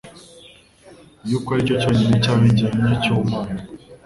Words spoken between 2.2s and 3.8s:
cyaba igihamya cy'ubumana